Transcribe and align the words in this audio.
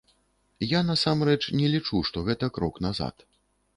Я 0.67 0.79
насамрэч 0.87 1.39
не 1.59 1.67
лічу, 1.75 2.01
што 2.11 2.25
гэта 2.31 2.53
крок 2.57 2.81
назад. 2.89 3.15